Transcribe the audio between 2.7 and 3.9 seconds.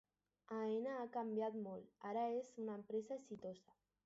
empresa exitosa